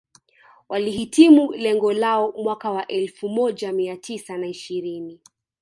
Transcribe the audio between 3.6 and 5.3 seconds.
mia tisa na ishirini